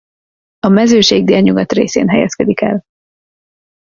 [0.59, 2.83] A Mezőség délnyugat részén helyezkedik el.